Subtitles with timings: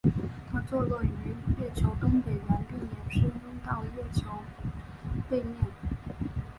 [0.51, 1.05] 它坐落在
[1.61, 3.29] 月球东北缘并延伸
[3.63, 4.31] 到月球
[5.29, 5.55] 背面。